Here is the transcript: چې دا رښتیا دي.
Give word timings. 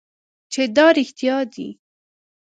چې 0.51 0.61
دا 0.75 0.87
رښتیا 0.97 1.37
دي. 1.53 1.69